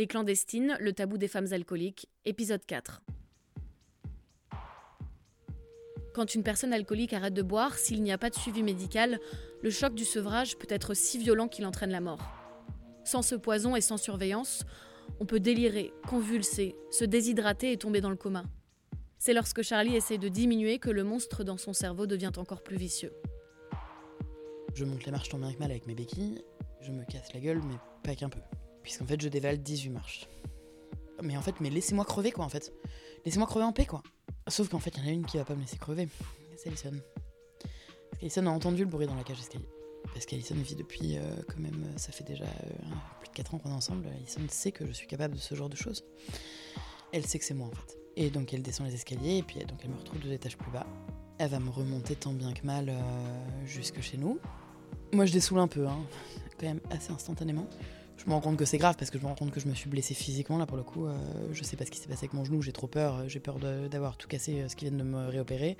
Les 0.00 0.06
clandestines, 0.06 0.78
le 0.80 0.94
tabou 0.94 1.18
des 1.18 1.28
femmes 1.28 1.52
alcooliques, 1.52 2.08
épisode 2.24 2.64
4. 2.64 3.02
Quand 6.14 6.34
une 6.34 6.42
personne 6.42 6.72
alcoolique 6.72 7.12
arrête 7.12 7.34
de 7.34 7.42
boire, 7.42 7.76
s'il 7.76 8.02
n'y 8.02 8.10
a 8.10 8.16
pas 8.16 8.30
de 8.30 8.34
suivi 8.34 8.62
médical, 8.62 9.20
le 9.60 9.68
choc 9.68 9.94
du 9.94 10.06
sevrage 10.06 10.56
peut 10.56 10.66
être 10.70 10.94
si 10.94 11.18
violent 11.18 11.48
qu'il 11.48 11.66
entraîne 11.66 11.90
la 11.90 12.00
mort. 12.00 12.22
Sans 13.04 13.20
ce 13.20 13.34
poison 13.34 13.76
et 13.76 13.82
sans 13.82 13.98
surveillance, 13.98 14.64
on 15.20 15.26
peut 15.26 15.38
délirer, 15.38 15.92
convulser, 16.08 16.76
se 16.90 17.04
déshydrater 17.04 17.70
et 17.70 17.76
tomber 17.76 18.00
dans 18.00 18.08
le 18.08 18.16
coma. 18.16 18.44
C'est 19.18 19.34
lorsque 19.34 19.60
Charlie 19.60 19.96
essaie 19.96 20.16
de 20.16 20.28
diminuer 20.28 20.78
que 20.78 20.88
le 20.88 21.04
monstre 21.04 21.44
dans 21.44 21.58
son 21.58 21.74
cerveau 21.74 22.06
devient 22.06 22.32
encore 22.38 22.62
plus 22.62 22.78
vicieux. 22.78 23.12
Je 24.72 24.86
monte 24.86 25.04
les 25.04 25.12
marches 25.12 25.28
tant 25.28 25.38
bien 25.38 25.52
que 25.52 25.58
mal 25.58 25.70
avec 25.70 25.86
mes 25.86 25.94
béquilles, 25.94 26.42
je 26.80 26.90
me 26.90 27.04
casse 27.04 27.34
la 27.34 27.40
gueule, 27.40 27.60
mais 27.68 27.76
pas 28.02 28.14
qu'un 28.14 28.30
peu. 28.30 28.40
Puisqu'en 28.82 29.06
fait, 29.06 29.20
je 29.20 29.28
dévale 29.28 29.58
18 29.58 29.90
marches. 29.90 30.28
Mais 31.22 31.36
en 31.36 31.42
fait, 31.42 31.60
mais 31.60 31.70
laissez-moi 31.70 32.04
crever, 32.04 32.32
quoi, 32.32 32.44
en 32.44 32.48
fait. 32.48 32.72
Laissez-moi 33.24 33.46
crever 33.46 33.64
en 33.64 33.72
paix, 33.72 33.86
quoi. 33.86 34.02
Sauf 34.48 34.68
qu'en 34.68 34.78
fait, 34.78 34.96
il 34.96 35.02
y 35.02 35.06
en 35.06 35.08
a 35.08 35.12
une 35.12 35.26
qui 35.26 35.36
va 35.36 35.44
pas 35.44 35.54
me 35.54 35.60
laisser 35.60 35.76
crever. 35.76 36.08
C'est 36.56 36.68
Alison. 36.68 36.92
Parce 38.20 38.38
a 38.38 38.50
entendu 38.50 38.84
le 38.84 38.90
bruit 38.90 39.06
dans 39.06 39.14
la 39.14 39.24
cage 39.24 39.38
d'escalier. 39.38 39.68
Parce 40.12 40.26
qu'Alison 40.26 40.56
vit 40.56 40.74
depuis, 40.74 41.16
euh, 41.16 41.22
quand 41.48 41.58
même, 41.58 41.84
euh, 41.84 41.98
ça 41.98 42.12
fait 42.12 42.24
déjà 42.24 42.44
euh, 42.44 42.84
plus 43.20 43.28
de 43.28 43.34
4 43.34 43.54
ans 43.54 43.58
qu'on 43.58 43.70
est 43.70 43.74
ensemble. 43.74 44.06
Alison 44.08 44.40
sait 44.48 44.72
que 44.72 44.86
je 44.86 44.92
suis 44.92 45.06
capable 45.06 45.34
de 45.34 45.40
ce 45.40 45.54
genre 45.54 45.68
de 45.68 45.76
choses. 45.76 46.04
Elle 47.12 47.26
sait 47.26 47.38
que 47.38 47.44
c'est 47.44 47.54
moi, 47.54 47.68
en 47.68 47.70
fait. 47.70 47.98
Et 48.16 48.30
donc, 48.30 48.52
elle 48.52 48.62
descend 48.62 48.86
les 48.86 48.94
escaliers, 48.94 49.38
et 49.38 49.42
puis 49.42 49.58
donc 49.60 49.78
elle 49.84 49.90
me 49.90 49.96
retrouve 49.96 50.20
deux 50.20 50.32
étages 50.32 50.56
plus 50.56 50.70
bas. 50.70 50.86
Elle 51.38 51.50
va 51.50 51.60
me 51.60 51.70
remonter 51.70 52.16
tant 52.16 52.32
bien 52.32 52.52
que 52.52 52.66
mal 52.66 52.92
jusque 53.64 54.00
chez 54.00 54.18
nous. 54.18 54.38
Moi, 55.12 55.24
je 55.26 55.32
dessoule 55.32 55.60
un 55.60 55.68
peu, 55.68 55.86
hein, 55.86 55.98
quand 56.58 56.66
même 56.66 56.80
assez 56.90 57.12
instantanément. 57.12 57.66
Je 58.20 58.26
me 58.28 58.34
rends 58.34 58.42
compte 58.42 58.58
que 58.58 58.66
c'est 58.66 58.76
grave 58.76 58.96
parce 58.98 59.10
que 59.10 59.16
je 59.16 59.22
me 59.22 59.28
rends 59.28 59.34
compte 59.34 59.50
que 59.50 59.60
je 59.60 59.66
me 59.66 59.74
suis 59.74 59.88
blessée 59.88 60.12
physiquement 60.12 60.58
là 60.58 60.66
pour 60.66 60.76
le 60.76 60.82
coup. 60.82 61.06
Euh, 61.06 61.16
je 61.52 61.64
sais 61.64 61.76
pas 61.76 61.86
ce 61.86 61.90
qui 61.90 61.98
s'est 61.98 62.06
passé 62.06 62.24
avec 62.24 62.34
mon 62.34 62.44
genou, 62.44 62.60
j'ai 62.60 62.72
trop 62.72 62.86
peur. 62.86 63.26
J'ai 63.30 63.40
peur 63.40 63.58
d'avoir 63.58 64.18
tout 64.18 64.28
cassé 64.28 64.60
euh, 64.60 64.68
ce 64.68 64.76
qui 64.76 64.84
vient 64.84 64.96
de 64.96 65.02
me 65.02 65.28
réopérer. 65.28 65.78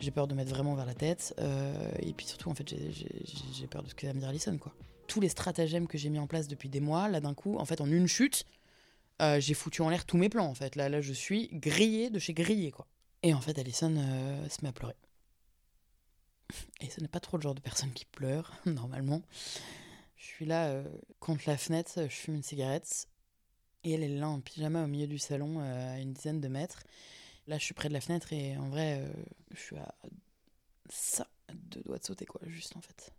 J'ai 0.00 0.10
peur 0.10 0.26
de 0.26 0.34
mettre 0.34 0.48
vraiment 0.48 0.74
vers 0.74 0.86
la 0.86 0.94
tête. 0.94 1.34
Euh, 1.38 1.90
et 1.98 2.14
puis 2.14 2.24
surtout, 2.24 2.48
en 2.48 2.54
fait, 2.54 2.66
j'ai 2.66 3.66
peur 3.66 3.82
de 3.82 3.90
ce 3.90 3.94
que 3.94 4.06
va 4.06 4.14
me 4.14 4.20
dire 4.20 4.28
Alison 4.30 4.56
quoi. 4.56 4.72
Tous 5.06 5.20
les 5.20 5.28
stratagèmes 5.28 5.86
que 5.86 5.98
j'ai 5.98 6.08
mis 6.08 6.18
en 6.18 6.26
place 6.26 6.48
depuis 6.48 6.70
des 6.70 6.80
mois, 6.80 7.10
là 7.10 7.20
d'un 7.20 7.34
coup, 7.34 7.58
en 7.58 7.66
fait, 7.66 7.82
en 7.82 7.90
une 7.90 8.08
chute, 8.08 8.46
j'ai 9.20 9.54
foutu 9.54 9.82
en 9.82 9.90
l'air 9.90 10.06
tous 10.06 10.16
mes 10.16 10.30
plans 10.30 10.46
en 10.46 10.54
fait. 10.54 10.76
Là, 10.76 10.88
là, 10.88 11.02
je 11.02 11.12
suis 11.12 11.50
grillée 11.52 12.08
de 12.08 12.18
chez 12.18 12.32
grillé 12.32 12.70
quoi. 12.70 12.86
Et 13.22 13.34
en 13.34 13.40
fait, 13.42 13.58
Alison 13.58 13.94
se 14.48 14.62
met 14.62 14.70
à 14.70 14.72
pleurer. 14.72 14.96
Et 16.80 16.88
ce 16.88 17.02
n'est 17.02 17.08
pas 17.08 17.20
trop 17.20 17.36
le 17.36 17.42
genre 17.42 17.54
de 17.54 17.60
personne 17.60 17.92
qui 17.92 18.06
pleure, 18.06 18.54
normalement. 18.66 19.20
Je 20.16 20.24
suis 20.24 20.46
là 20.46 20.68
euh, 20.68 20.84
contre 21.20 21.44
la 21.46 21.56
fenêtre, 21.56 22.02
je 22.02 22.14
fume 22.14 22.34
une 22.36 22.42
cigarette. 22.42 23.08
Et 23.84 23.92
elle 23.92 24.02
est 24.02 24.08
là 24.08 24.28
en 24.28 24.40
pyjama 24.40 24.84
au 24.84 24.86
milieu 24.86 25.06
du 25.06 25.18
salon, 25.18 25.60
euh, 25.60 25.94
à 25.94 25.98
une 25.98 26.12
dizaine 26.12 26.40
de 26.40 26.48
mètres. 26.48 26.82
Là, 27.46 27.58
je 27.58 27.64
suis 27.64 27.74
près 27.74 27.88
de 27.88 27.94
la 27.94 28.00
fenêtre 28.00 28.32
et 28.32 28.56
en 28.56 28.68
vrai, 28.68 29.00
euh, 29.00 29.12
je 29.52 29.60
suis 29.60 29.76
à 29.76 29.94
ça, 30.88 31.28
deux 31.54 31.82
doigts 31.82 31.98
de 31.98 32.04
sauter, 32.04 32.26
quoi, 32.26 32.40
juste 32.46 32.76
en 32.76 32.80
fait. 32.80 33.12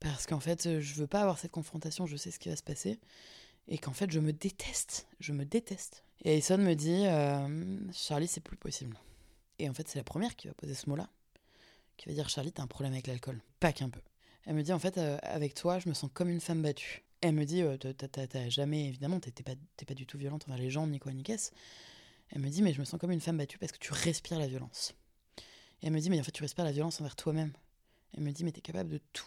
Parce 0.00 0.26
qu'en 0.26 0.40
fait, 0.40 0.80
je 0.80 0.94
veux 0.94 1.06
pas 1.06 1.20
avoir 1.20 1.38
cette 1.38 1.52
confrontation, 1.52 2.06
je 2.06 2.16
sais 2.16 2.30
ce 2.30 2.38
qui 2.38 2.48
va 2.48 2.56
se 2.56 2.62
passer. 2.62 2.98
Et 3.68 3.78
qu'en 3.78 3.92
fait, 3.92 4.10
je 4.10 4.18
me 4.18 4.32
déteste. 4.32 5.06
Je 5.20 5.32
me 5.32 5.44
déteste. 5.44 6.04
Et 6.24 6.32
Alison 6.32 6.58
me 6.58 6.74
dit 6.74 7.04
Charlie, 7.94 8.26
c'est 8.26 8.40
plus 8.40 8.56
possible. 8.56 8.98
Et 9.60 9.68
en 9.68 9.74
fait, 9.74 9.86
c'est 9.88 9.98
la 9.98 10.04
première 10.04 10.34
qui 10.34 10.48
va 10.48 10.54
poser 10.54 10.74
ce 10.74 10.90
mot-là 10.90 11.08
qui 12.02 12.08
va 12.08 12.14
dire 12.14 12.28
Charlie, 12.28 12.52
t'as 12.52 12.62
un 12.62 12.66
problème 12.66 12.92
avec 12.92 13.06
l'alcool. 13.06 13.40
Pas 13.60 13.72
qu'un 13.72 13.88
peu. 13.88 14.00
Elle 14.44 14.54
me 14.54 14.62
dit 14.62 14.72
en 14.72 14.78
fait, 14.78 14.98
euh, 14.98 15.18
avec 15.22 15.54
toi, 15.54 15.78
je 15.78 15.88
me 15.88 15.94
sens 15.94 16.10
comme 16.12 16.28
une 16.28 16.40
femme 16.40 16.62
battue. 16.62 17.04
Elle 17.20 17.34
me 17.34 17.44
dit, 17.44 17.62
euh, 17.62 17.76
t'as 17.76 18.48
jamais, 18.48 18.88
évidemment, 18.88 19.20
t'es 19.20 19.30
pas, 19.42 19.52
pas 19.86 19.94
du 19.94 20.06
tout 20.06 20.18
violente 20.18 20.44
envers 20.48 20.58
les 20.58 20.70
gens, 20.70 20.86
ni 20.86 20.98
quoi, 20.98 21.12
ni 21.12 21.22
qu'est-ce. 21.22 21.52
Elle 22.30 22.40
me 22.40 22.48
dit, 22.48 22.62
mais 22.62 22.72
je 22.72 22.80
me 22.80 22.84
sens 22.84 22.98
comme 22.98 23.12
une 23.12 23.20
femme 23.20 23.38
battue 23.38 23.58
parce 23.58 23.70
que 23.70 23.78
tu 23.78 23.92
respires 23.92 24.38
la 24.38 24.48
violence. 24.48 24.94
Et 25.80 25.86
elle 25.86 25.92
me 25.92 26.00
dit, 26.00 26.10
mais 26.10 26.18
en 26.18 26.24
fait, 26.24 26.32
tu 26.32 26.42
respires 26.42 26.64
la 26.64 26.72
violence 26.72 27.00
envers 27.00 27.14
toi-même. 27.14 27.52
Elle 28.14 28.24
me 28.24 28.32
dit, 28.32 28.42
mais 28.42 28.52
t'es 28.52 28.60
capable 28.60 28.90
de 28.90 29.00
tout. 29.12 29.26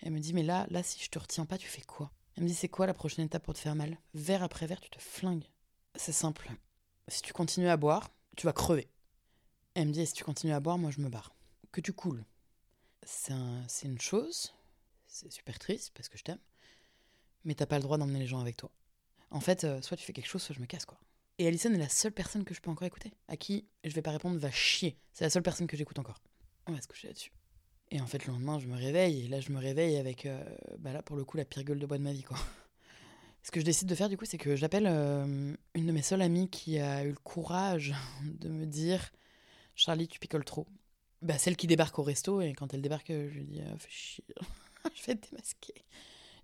Elle 0.00 0.12
me 0.12 0.20
dit, 0.20 0.32
mais 0.32 0.42
là, 0.42 0.66
là, 0.70 0.82
si 0.82 1.02
je 1.02 1.10
te 1.10 1.18
retiens 1.18 1.44
pas, 1.44 1.58
tu 1.58 1.68
fais 1.68 1.82
quoi? 1.82 2.10
Elle 2.36 2.44
me 2.44 2.48
dit, 2.48 2.54
c'est 2.54 2.68
quoi 2.68 2.86
la 2.86 2.94
prochaine 2.94 3.26
étape 3.26 3.42
pour 3.42 3.54
te 3.54 3.58
faire 3.58 3.74
mal? 3.74 3.98
Verre 4.14 4.42
après 4.42 4.66
verre, 4.66 4.80
tu 4.80 4.90
te 4.90 5.00
flingues. 5.00 5.44
C'est 5.96 6.12
simple. 6.12 6.50
Si 7.08 7.20
tu 7.20 7.32
continues 7.32 7.68
à 7.68 7.76
boire, 7.76 8.10
tu 8.36 8.46
vas 8.46 8.52
crever. 8.52 8.88
Elle 9.74 9.88
me 9.88 9.92
dit, 9.92 10.06
si 10.06 10.14
tu 10.14 10.24
continues 10.24 10.52
à 10.52 10.60
boire, 10.60 10.78
moi, 10.78 10.90
je 10.90 11.00
me 11.00 11.08
barre 11.08 11.34
que 11.72 11.80
tu 11.80 11.92
coules. 11.92 12.24
C'est 13.10 13.86
une 13.86 13.98
chose, 13.98 14.52
c'est 15.06 15.32
super 15.32 15.58
triste 15.58 15.92
parce 15.94 16.10
que 16.10 16.18
je 16.18 16.24
t'aime, 16.24 16.38
mais 17.42 17.54
t'as 17.54 17.64
pas 17.64 17.78
le 17.78 17.82
droit 17.82 17.96
d'emmener 17.96 18.18
les 18.18 18.26
gens 18.26 18.38
avec 18.38 18.58
toi. 18.58 18.70
En 19.30 19.40
fait, 19.40 19.64
euh, 19.64 19.80
soit 19.80 19.96
tu 19.96 20.04
fais 20.04 20.12
quelque 20.12 20.28
chose, 20.28 20.42
soit 20.42 20.54
je 20.54 20.60
me 20.60 20.66
casse, 20.66 20.84
quoi. 20.84 21.00
Et 21.38 21.46
Alison 21.46 21.72
est 21.72 21.78
la 21.78 21.88
seule 21.88 22.12
personne 22.12 22.44
que 22.44 22.52
je 22.52 22.60
peux 22.60 22.70
encore 22.70 22.86
écouter, 22.86 23.14
à 23.28 23.38
qui 23.38 23.66
je 23.82 23.94
vais 23.94 24.02
pas 24.02 24.10
répondre 24.10 24.36
va 24.36 24.50
chier. 24.50 24.98
C'est 25.14 25.24
la 25.24 25.30
seule 25.30 25.42
personne 25.42 25.66
que 25.66 25.76
j'écoute 25.76 25.98
encore. 25.98 26.20
On 26.66 26.72
va 26.72 26.82
se 26.82 26.86
coucher 26.86 27.08
là-dessus. 27.08 27.32
Et 27.90 28.02
en 28.02 28.06
fait, 28.06 28.26
le 28.26 28.32
lendemain, 28.34 28.58
je 28.58 28.66
me 28.66 28.76
réveille, 28.76 29.24
et 29.24 29.28
là, 29.28 29.40
je 29.40 29.52
me 29.52 29.58
réveille 29.58 29.96
avec, 29.96 30.26
euh, 30.26 30.44
bah 30.78 30.92
là, 30.92 31.02
pour 31.02 31.16
le 31.16 31.24
coup, 31.24 31.38
la 31.38 31.46
pire 31.46 31.64
gueule 31.64 31.78
de 31.78 31.86
bois 31.86 31.96
de 31.96 32.02
ma 32.02 32.12
vie, 32.12 32.24
quoi. 32.24 32.36
Ce 33.42 33.50
que 33.50 33.60
je 33.60 33.64
décide 33.64 33.88
de 33.88 33.94
faire, 33.94 34.10
du 34.10 34.18
coup, 34.18 34.26
c'est 34.26 34.36
que 34.36 34.54
j'appelle 34.54 34.86
euh, 34.86 35.54
une 35.74 35.86
de 35.86 35.92
mes 35.92 36.02
seules 36.02 36.20
amies 36.20 36.50
qui 36.50 36.78
a 36.78 37.04
eu 37.04 37.12
le 37.12 37.18
courage 37.24 37.94
de 38.22 38.50
me 38.50 38.66
dire 38.66 39.12
Charlie, 39.74 40.08
tu 40.08 40.18
picoles 40.18 40.44
trop 40.44 40.66
bah, 41.22 41.38
celle 41.38 41.56
qui 41.56 41.66
débarque 41.66 41.98
au 41.98 42.02
resto, 42.02 42.40
et 42.40 42.52
quand 42.52 42.74
elle 42.74 42.82
débarque, 42.82 43.08
je 43.08 43.38
lui 43.38 43.44
dis, 43.44 43.60
ah, 43.60 43.76
fais 43.78 43.90
chier, 43.90 44.24
je 44.94 45.02
vais 45.04 45.16
te 45.16 45.28
démasquer. 45.30 45.74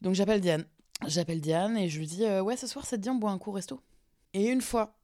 Donc 0.00 0.14
j'appelle 0.14 0.40
Diane. 0.40 0.66
J'appelle 1.06 1.40
Diane 1.40 1.76
et 1.76 1.88
je 1.88 1.98
lui 1.98 2.06
dis, 2.06 2.24
euh, 2.24 2.42
ouais, 2.42 2.56
ce 2.56 2.66
soir, 2.66 2.86
ça 2.86 2.96
te 2.96 3.02
dit, 3.02 3.10
on 3.10 3.16
boit 3.16 3.30
un 3.30 3.38
coup 3.38 3.50
au 3.50 3.54
resto. 3.54 3.80
Et 4.32 4.46
une 4.46 4.60
fois, 4.60 4.96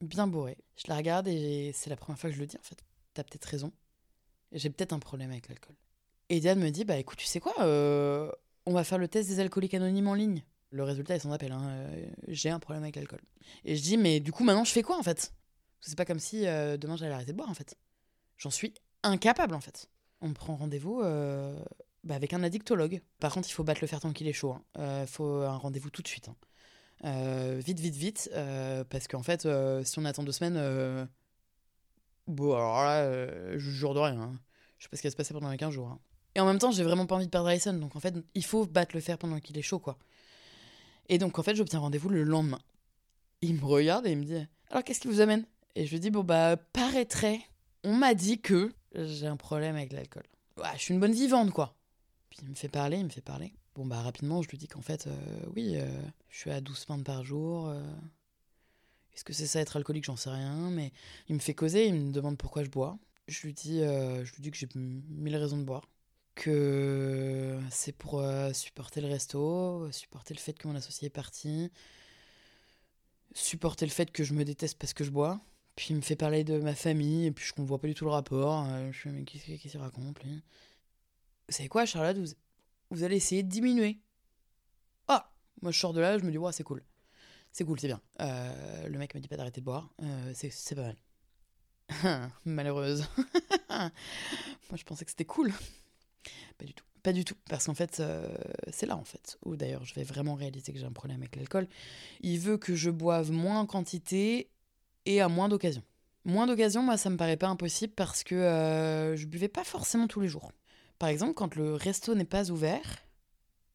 bien 0.00 0.26
bourré, 0.26 0.58
je 0.76 0.84
la 0.88 0.96
regarde 0.96 1.28
et 1.28 1.72
c'est 1.74 1.90
la 1.90 1.96
première 1.96 2.18
fois 2.18 2.30
que 2.30 2.36
je 2.36 2.40
le 2.40 2.46
dis, 2.46 2.56
en 2.56 2.62
fait. 2.62 2.82
T'as 3.14 3.22
peut-être 3.22 3.44
raison. 3.44 3.72
J'ai 4.52 4.70
peut-être 4.70 4.92
un 4.92 4.98
problème 4.98 5.30
avec 5.30 5.48
l'alcool. 5.48 5.76
Et 6.28 6.40
Diane 6.40 6.58
me 6.58 6.70
dit, 6.70 6.84
bah 6.84 6.96
écoute, 6.96 7.18
tu 7.18 7.26
sais 7.26 7.40
quoi, 7.40 7.54
euh, 7.60 8.30
on 8.66 8.72
va 8.72 8.84
faire 8.84 8.98
le 8.98 9.08
test 9.08 9.28
des 9.28 9.40
alcooliques 9.40 9.74
anonymes 9.74 10.08
en 10.08 10.14
ligne. 10.14 10.44
Le 10.70 10.82
résultat 10.82 11.14
est 11.14 11.20
son 11.20 11.30
appel, 11.30 11.52
hein, 11.52 11.62
euh, 11.68 12.06
j'ai 12.28 12.50
un 12.50 12.58
problème 12.58 12.82
avec 12.82 12.96
l'alcool. 12.96 13.20
Et 13.64 13.76
je 13.76 13.82
dis, 13.82 13.96
mais 13.96 14.20
du 14.20 14.32
coup, 14.32 14.42
maintenant, 14.42 14.64
je 14.64 14.72
fais 14.72 14.82
quoi, 14.82 14.98
en 14.98 15.02
fait? 15.02 15.32
C'est 15.80 15.96
pas 15.96 16.04
comme 16.04 16.18
si 16.18 16.42
demain, 16.42 16.96
j'allais 16.96 17.12
arrêter 17.12 17.32
de 17.32 17.36
boire, 17.36 17.50
en 17.50 17.54
fait. 17.54 17.76
J'en 18.38 18.50
suis 18.50 18.74
incapable 19.04 19.54
en 19.54 19.60
fait. 19.60 19.88
On 20.20 20.32
prend 20.32 20.56
rendez-vous 20.56 21.00
euh, 21.02 21.56
bah, 22.02 22.14
avec 22.14 22.32
un 22.32 22.42
addictologue. 22.42 23.00
Par 23.20 23.32
contre, 23.32 23.48
il 23.48 23.52
faut 23.52 23.64
battre 23.64 23.80
le 23.82 23.86
fer 23.86 24.00
tant 24.00 24.12
qu'il 24.12 24.26
est 24.26 24.32
chaud. 24.32 24.56
Il 24.76 24.80
hein. 24.80 24.84
euh, 24.84 25.06
faut 25.06 25.42
un 25.42 25.56
rendez-vous 25.56 25.90
tout 25.90 26.02
de 26.02 26.08
suite. 26.08 26.28
Hein. 26.28 26.36
Euh, 27.04 27.60
vite, 27.64 27.80
vite, 27.80 27.94
vite. 27.94 28.30
parce 28.88 29.06
qu'en 29.08 29.22
fait, 29.22 29.46
si 29.84 29.98
on 29.98 30.04
attend 30.04 30.22
deux 30.22 30.32
semaines, 30.32 31.08
bon, 32.26 32.54
alors 32.54 32.82
là, 32.82 33.28
je 33.52 33.70
jure 33.70 33.94
de 33.94 34.00
rien. 34.00 34.20
Hein. 34.20 34.40
Je 34.78 34.84
sais 34.84 34.88
pas 34.88 34.96
ce 34.96 35.02
qui 35.02 35.08
va 35.08 35.12
se 35.12 35.16
passer 35.16 35.34
pendant 35.34 35.50
les 35.50 35.56
15 35.56 35.72
jours. 35.72 35.98
Et 36.34 36.40
en 36.40 36.46
même 36.46 36.58
temps, 36.58 36.70
j'ai 36.70 36.82
vraiment 36.82 37.06
pas 37.06 37.14
envie 37.14 37.26
de 37.26 37.30
perdre 37.30 37.48
Alison. 37.48 37.74
Donc 37.74 37.94
en 37.94 38.00
fait, 38.00 38.14
il 38.34 38.44
faut 38.44 38.66
battre 38.66 38.94
le 38.94 39.00
fer 39.00 39.18
pendant 39.18 39.38
qu'il 39.40 39.58
est 39.58 39.62
chaud, 39.62 39.78
quoi. 39.78 39.98
Et 41.08 41.18
donc 41.18 41.38
en 41.38 41.42
fait, 41.42 41.54
j'obtiens 41.54 41.80
rendez-vous 41.80 42.08
le 42.08 42.22
lendemain. 42.22 42.60
Il 43.42 43.56
me 43.56 43.64
regarde 43.64 44.06
et 44.06 44.12
il 44.12 44.18
me 44.18 44.24
dit 44.24 44.46
Alors 44.70 44.82
qu'est-ce 44.82 45.00
qui 45.00 45.08
vous 45.08 45.20
amène? 45.20 45.44
Et 45.74 45.86
je 45.86 45.90
lui 45.90 46.00
dis 46.00 46.10
Bon, 46.10 46.24
bah, 46.24 46.56
paraîtrait. 46.56 47.40
On 47.84 47.94
m'a 47.94 48.14
dit 48.14 48.40
que 48.40 48.72
j'ai 48.94 49.26
un 49.26 49.36
problème 49.36 49.76
avec 49.76 49.92
l'alcool. 49.92 50.24
Ouais, 50.56 50.64
je 50.74 50.82
suis 50.82 50.94
une 50.94 51.00
bonne 51.00 51.12
vivante, 51.12 51.50
quoi. 51.50 51.74
Puis 52.30 52.40
il 52.42 52.48
me 52.48 52.54
fait 52.54 52.68
parler, 52.68 52.98
il 52.98 53.04
me 53.04 53.10
fait 53.10 53.20
parler. 53.20 53.52
Bon, 53.74 53.86
bah 53.86 54.00
rapidement, 54.02 54.40
je 54.40 54.48
lui 54.48 54.58
dis 54.58 54.68
qu'en 54.68 54.82
fait, 54.82 55.08
euh, 55.08 55.16
oui, 55.56 55.72
euh, 55.74 55.88
je 56.30 56.38
suis 56.38 56.50
à 56.50 56.60
12 56.60 56.84
pintes 56.84 57.04
par 57.04 57.24
jour. 57.24 57.68
Euh. 57.68 57.82
Est-ce 59.14 59.24
que 59.24 59.32
c'est 59.32 59.46
ça 59.46 59.60
être 59.60 59.76
alcoolique? 59.76 60.04
J'en 60.04 60.16
sais 60.16 60.30
rien, 60.30 60.70
mais 60.70 60.92
il 61.28 61.34
me 61.34 61.40
fait 61.40 61.54
causer, 61.54 61.86
il 61.86 61.94
me 61.94 62.12
demande 62.12 62.38
pourquoi 62.38 62.62
je 62.62 62.70
bois. 62.70 62.98
Je 63.26 63.46
lui 63.46 63.52
dis, 63.52 63.78
je 63.80 64.34
lui 64.34 64.42
dis 64.42 64.50
que 64.50 64.56
j'ai 64.56 64.68
mille 64.74 65.36
raisons 65.36 65.56
de 65.56 65.62
boire. 65.62 65.88
Que 66.34 67.58
c'est 67.70 67.92
pour 67.92 68.24
supporter 68.52 69.00
le 69.00 69.06
resto, 69.06 69.90
supporter 69.92 70.34
le 70.34 70.40
fait 70.40 70.54
que 70.54 70.66
mon 70.66 70.74
associé 70.74 71.06
est 71.06 71.10
parti, 71.10 71.70
supporter 73.32 73.86
le 73.86 73.92
fait 73.92 74.10
que 74.10 74.24
je 74.24 74.34
me 74.34 74.44
déteste 74.44 74.78
parce 74.78 74.92
que 74.92 75.04
je 75.04 75.10
bois. 75.10 75.40
Puis 75.76 75.88
il 75.90 75.96
me 75.96 76.00
fait 76.00 76.16
parler 76.16 76.44
de 76.44 76.58
ma 76.58 76.74
famille, 76.74 77.26
et 77.26 77.32
puis 77.32 77.44
je 77.44 77.60
ne 77.60 77.66
vois 77.66 77.80
pas 77.80 77.88
du 77.88 77.94
tout 77.94 78.04
le 78.04 78.10
rapport. 78.10 78.64
Euh, 78.68 78.92
je 78.92 78.98
suis 78.98 79.10
mais 79.10 79.24
qu'est-ce 79.24 79.44
qu'il 79.44 79.80
raconte, 79.80 80.22
lui? 80.22 80.42
Vous 81.48 81.54
savez 81.54 81.68
quoi, 81.68 81.84
Charlotte? 81.84 82.16
Vous, 82.16 82.32
vous 82.90 83.02
allez 83.02 83.16
essayer 83.16 83.42
de 83.42 83.48
diminuer. 83.48 84.00
Ah 85.08 85.32
Moi, 85.62 85.72
je 85.72 85.78
sors 85.78 85.92
de 85.92 86.00
là, 86.00 86.16
je 86.18 86.24
me 86.24 86.30
dis, 86.30 86.38
ouais, 86.38 86.52
c'est 86.52 86.62
cool. 86.62 86.84
C'est 87.50 87.64
cool, 87.64 87.80
c'est 87.80 87.88
bien. 87.88 88.00
Euh, 88.20 88.88
le 88.88 88.98
mec 88.98 89.14
me 89.14 89.20
dit 89.20 89.28
pas 89.28 89.36
d'arrêter 89.36 89.60
de 89.60 89.64
boire. 89.64 89.92
Euh, 90.02 90.32
c'est 90.34 90.74
pas 90.74 90.94
mal. 91.90 92.30
Malheureuse. 92.44 93.06
Moi, 93.68 93.90
je 94.76 94.84
pensais 94.84 95.04
que 95.04 95.10
c'était 95.10 95.24
cool. 95.24 95.52
Pas 96.56 96.64
du 96.64 96.74
tout. 96.74 96.84
Pas 97.02 97.12
du 97.12 97.24
tout. 97.24 97.36
Parce 97.50 97.66
qu'en 97.66 97.74
fait, 97.74 98.00
c'est 98.72 98.86
là, 98.86 98.96
en 98.96 99.04
fait, 99.04 99.38
où 99.44 99.56
d'ailleurs 99.56 99.84
je 99.84 99.94
vais 99.94 100.04
vraiment 100.04 100.34
réaliser 100.34 100.72
que 100.72 100.78
j'ai 100.78 100.86
un 100.86 100.92
problème 100.92 101.20
avec 101.20 101.36
l'alcool. 101.36 101.68
Il 102.22 102.38
veut 102.38 102.56
que 102.56 102.74
je 102.74 102.90
boive 102.90 103.30
moins 103.30 103.60
en 103.60 103.66
quantité 103.66 104.48
et 105.06 105.20
à 105.20 105.28
moins 105.28 105.48
d'occasions. 105.48 105.82
Moins 106.24 106.46
d'occasions, 106.46 106.82
moi, 106.82 106.96
ça 106.96 107.10
me 107.10 107.16
paraît 107.16 107.36
pas 107.36 107.48
impossible 107.48 107.92
parce 107.94 108.24
que 108.24 108.34
euh, 108.34 109.16
je 109.16 109.26
buvais 109.26 109.48
pas 109.48 109.64
forcément 109.64 110.06
tous 110.06 110.20
les 110.20 110.28
jours. 110.28 110.52
Par 110.98 111.08
exemple, 111.08 111.34
quand 111.34 111.54
le 111.54 111.74
resto 111.74 112.14
n'est 112.14 112.24
pas 112.24 112.50
ouvert, 112.50 113.04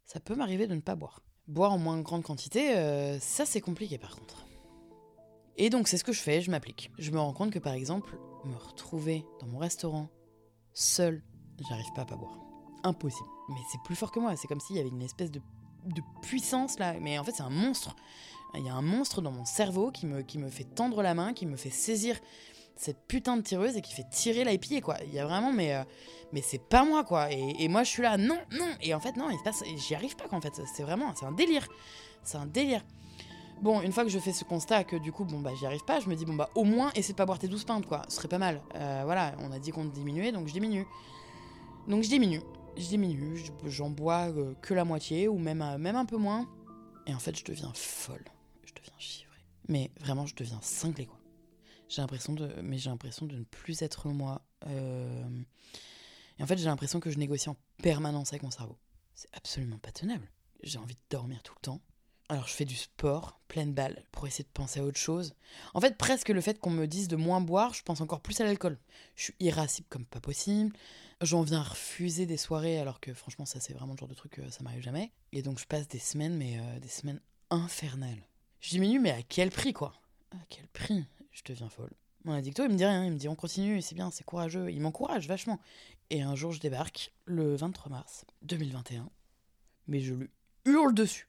ça 0.05 0.19
peut 0.19 0.35
m'arriver 0.35 0.65
de 0.65 0.73
ne 0.73 0.81
pas 0.81 0.95
boire. 0.95 1.21
Boire 1.47 1.71
en 1.71 1.77
moins 1.77 1.99
grande 2.01 2.23
quantité, 2.23 2.75
euh, 2.75 3.19
ça 3.19 3.45
c'est 3.45 3.61
compliqué 3.61 3.97
par 3.97 4.15
contre. 4.15 4.45
Et 5.57 5.69
donc 5.69 5.87
c'est 5.87 5.97
ce 5.97 6.03
que 6.03 6.13
je 6.13 6.21
fais, 6.21 6.41
je 6.41 6.49
m'applique. 6.49 6.91
Je 6.97 7.11
me 7.11 7.19
rends 7.19 7.33
compte 7.33 7.51
que 7.51 7.59
par 7.59 7.73
exemple, 7.73 8.17
me 8.45 8.55
retrouver 8.55 9.25
dans 9.39 9.47
mon 9.47 9.57
restaurant, 9.59 10.09
seul, 10.73 11.21
j'arrive 11.67 11.91
pas 11.95 12.01
à 12.01 12.05
pas 12.05 12.15
boire. 12.15 12.39
Impossible. 12.83 13.29
Mais 13.49 13.59
c'est 13.71 13.81
plus 13.83 13.95
fort 13.95 14.11
que 14.11 14.19
moi, 14.19 14.35
c'est 14.35 14.47
comme 14.47 14.59
s'il 14.59 14.77
y 14.77 14.79
avait 14.79 14.89
une 14.89 15.01
espèce 15.01 15.31
de, 15.31 15.41
de 15.85 16.01
puissance 16.21 16.79
là. 16.79 16.95
Mais 16.99 17.17
en 17.17 17.23
fait 17.23 17.31
c'est 17.31 17.43
un 17.43 17.49
monstre. 17.49 17.95
Il 18.55 18.65
y 18.65 18.69
a 18.69 18.73
un 18.73 18.81
monstre 18.81 19.21
dans 19.21 19.31
mon 19.31 19.45
cerveau 19.45 19.91
qui 19.91 20.07
me, 20.07 20.23
qui 20.23 20.39
me 20.39 20.49
fait 20.49 20.63
tendre 20.63 21.03
la 21.03 21.13
main, 21.13 21.33
qui 21.33 21.45
me 21.45 21.55
fait 21.55 21.69
saisir 21.69 22.19
cette 22.75 22.97
putain 23.07 23.37
de 23.37 23.41
tireuse 23.41 23.75
et 23.75 23.81
qui 23.81 23.93
fait 23.93 24.09
tirer 24.09 24.43
l'épier 24.43 24.81
quoi. 24.81 24.97
Il 25.05 25.13
y 25.13 25.19
a 25.19 25.25
vraiment 25.25 25.51
mais 25.51 25.75
euh, 25.75 25.83
mais 26.31 26.41
c'est 26.41 26.61
pas 26.61 26.83
moi 26.85 27.03
quoi. 27.03 27.31
Et, 27.31 27.67
moi 27.67 27.83
je 27.83 27.89
suis 27.89 28.03
là 28.03 28.17
non 28.17 28.39
non 28.51 28.69
et 28.81 28.93
en 28.93 28.99
fait 28.99 29.17
non 29.17 29.29
il 29.29 29.37
se 29.37 29.43
passe 29.43 29.63
j'y 29.75 29.95
arrive 29.95 30.15
pas 30.15 30.27
quoi 30.27 30.37
en 30.37 30.41
fait. 30.41 30.61
C'est 30.73 30.83
vraiment 30.83 31.13
c'est 31.15 31.25
un 31.25 31.31
délire. 31.31 31.67
C'est 32.23 32.37
un 32.37 32.45
délire. 32.45 32.83
Bon, 33.61 33.81
une 33.81 33.91
fois 33.91 34.03
que 34.03 34.09
je 34.09 34.19
fais 34.19 34.31
ce 34.31 34.45
constat 34.45 34.85
que 34.85 34.95
du 34.95 35.11
coup, 35.11 35.25
bon 35.25 35.39
bah 35.41 35.51
j'y 35.59 35.65
arrive 35.65 35.83
pas, 35.83 35.99
je 35.99 36.07
me 36.07 36.15
dis 36.15 36.25
bon 36.25 36.35
bah 36.35 36.49
au 36.55 36.63
moins 36.63 36.91
essaie 36.95 37.11
de 37.11 37.17
pas 37.17 37.25
boire 37.25 37.39
tes 37.39 37.49
12 37.49 37.65
pintes 37.65 37.85
quoi, 37.85 38.03
ce 38.07 38.15
serait 38.15 38.29
pas 38.29 38.37
mal. 38.37 38.61
Euh, 38.75 39.01
voilà, 39.03 39.33
on 39.39 39.51
a 39.51 39.59
dit 39.59 39.71
qu'on 39.71 39.83
diminuait 39.83 40.31
donc 40.31 40.47
je 40.47 40.53
diminue. 40.53 40.87
Donc 41.87 42.03
je 42.03 42.09
diminue, 42.09 42.41
je 42.79 42.87
diminue, 42.87 43.41
j'en 43.65 43.89
bois 43.89 44.29
euh, 44.29 44.53
que 44.61 44.73
la 44.73 44.85
moitié 44.85 45.27
ou 45.27 45.37
même, 45.37 45.61
euh, 45.61 45.77
même 45.77 45.95
un 45.95 46.05
peu 46.05 46.17
moins. 46.17 46.47
Et 47.05 47.13
en 47.13 47.19
fait, 47.19 47.37
je 47.37 47.43
deviens 47.43 47.71
folle, 47.73 48.25
je 48.63 48.73
deviens 48.73 48.93
chivrée. 48.97 49.43
Mais 49.67 49.91
vraiment, 49.99 50.25
je 50.25 50.35
deviens 50.35 50.59
cinglée 50.61 51.05
quoi. 51.05 51.19
J'ai 51.87 52.01
l'impression 52.01 52.33
de, 52.33 52.53
mais 52.61 52.77
j'ai 52.77 52.89
l'impression 52.89 53.25
de 53.25 53.35
ne 53.35 53.43
plus 53.43 53.81
être 53.81 54.09
moi. 54.09 54.43
Et 54.67 56.43
en 56.43 56.45
fait, 56.45 56.57
j'ai 56.57 56.65
l'impression 56.65 56.99
que 56.99 57.09
je 57.09 57.17
négocie 57.17 57.49
en 57.49 57.57
permanence 57.81 58.31
avec 58.31 58.43
mon 58.43 58.51
cerveau. 58.51 58.77
C'est 59.15 59.29
absolument 59.33 59.79
pas 59.79 59.91
tenable. 59.91 60.31
J'ai 60.61 60.77
envie 60.77 60.93
de 60.93 61.01
dormir 61.09 61.41
tout 61.41 61.53
le 61.55 61.61
temps 61.61 61.81
alors 62.29 62.47
je 62.47 62.53
fais 62.53 62.65
du 62.65 62.75
sport, 62.75 63.39
pleine 63.47 63.73
balle, 63.73 64.03
pour 64.11 64.27
essayer 64.27 64.43
de 64.43 64.49
penser 64.53 64.79
à 64.79 64.83
autre 64.83 64.99
chose. 64.99 65.33
En 65.73 65.81
fait, 65.81 65.97
presque 65.97 66.29
le 66.29 66.41
fait 66.41 66.59
qu'on 66.59 66.69
me 66.69 66.85
dise 66.85 67.07
de 67.07 67.15
moins 67.15 67.41
boire, 67.41 67.73
je 67.73 67.81
pense 67.81 68.01
encore 68.01 68.21
plus 68.21 68.39
à 68.39 68.43
l'alcool. 68.43 68.77
Je 69.15 69.23
suis 69.23 69.35
irascible 69.39 69.87
comme 69.89 70.05
pas 70.05 70.21
possible. 70.21 70.71
J'en 71.21 71.41
viens 71.41 71.59
à 71.59 71.63
refuser 71.63 72.27
des 72.27 72.37
soirées, 72.37 72.79
alors 72.79 72.99
que 72.99 73.13
franchement, 73.13 73.45
ça 73.45 73.59
c'est 73.59 73.73
vraiment 73.73 73.93
le 73.93 73.97
genre 73.97 74.07
de 74.07 74.13
truc, 74.13 74.33
que 74.33 74.49
ça 74.51 74.63
m'arrive 74.63 74.83
jamais. 74.83 75.11
Et 75.31 75.41
donc 75.41 75.59
je 75.59 75.65
passe 75.65 75.87
des 75.87 75.99
semaines, 75.99 76.37
mais 76.37 76.59
euh, 76.59 76.79
des 76.79 76.87
semaines 76.87 77.19
infernales. 77.49 78.23
Je 78.61 78.69
diminue, 78.69 78.99
mais 78.99 79.11
à 79.11 79.23
quel 79.23 79.49
prix 79.49 79.73
quoi? 79.73 79.93
À 80.31 80.45
quel 80.49 80.67
prix? 80.67 81.05
Je 81.31 81.41
deviens 81.45 81.69
folle. 81.69 81.93
Mon 82.25 82.33
addicto, 82.33 82.63
il 82.63 82.69
me 82.69 82.75
dit 82.75 82.85
rien, 82.85 83.05
il 83.05 83.11
me 83.11 83.17
dit 83.17 83.27
on 83.27 83.35
continue, 83.35 83.81
c'est 83.81 83.95
bien, 83.95 84.11
c'est 84.11 84.23
courageux. 84.23 84.69
Il 84.71 84.81
m'encourage 84.81 85.27
vachement. 85.27 85.59
Et 86.11 86.21
un 86.21 86.35
jour, 86.35 86.51
je 86.51 86.59
débarque, 86.59 87.11
le 87.25 87.55
23 87.55 87.89
mars 87.89 88.25
2021, 88.43 89.09
mais 89.87 90.01
je 90.01 90.13
lui 90.13 90.29
hurle 90.65 90.93
dessus. 90.93 91.27